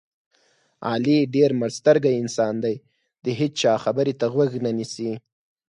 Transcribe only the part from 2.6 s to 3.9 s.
دی دې هېچا